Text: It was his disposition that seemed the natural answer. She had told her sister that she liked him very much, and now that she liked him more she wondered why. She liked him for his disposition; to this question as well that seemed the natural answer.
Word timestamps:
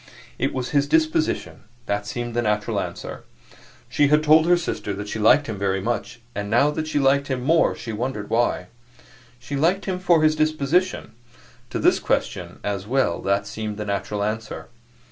It 0.39 0.51
was 0.51 0.71
his 0.71 0.87
disposition 0.87 1.61
that 1.85 2.07
seemed 2.07 2.33
the 2.33 2.41
natural 2.41 2.79
answer. 2.79 3.23
She 3.87 4.07
had 4.07 4.23
told 4.23 4.47
her 4.47 4.57
sister 4.57 4.95
that 4.95 5.07
she 5.07 5.19
liked 5.19 5.45
him 5.45 5.59
very 5.59 5.79
much, 5.79 6.21
and 6.33 6.49
now 6.49 6.71
that 6.71 6.87
she 6.87 6.97
liked 6.97 7.27
him 7.27 7.43
more 7.43 7.75
she 7.75 7.93
wondered 7.93 8.27
why. 8.31 8.69
She 9.37 9.55
liked 9.55 9.85
him 9.85 9.99
for 9.99 10.23
his 10.23 10.35
disposition; 10.35 11.11
to 11.69 11.77
this 11.77 11.99
question 11.99 12.59
as 12.63 12.87
well 12.87 13.21
that 13.21 13.45
seemed 13.45 13.77
the 13.77 13.85
natural 13.85 14.23
answer. 14.23 14.69